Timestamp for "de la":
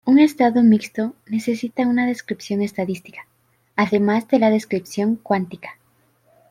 4.27-4.49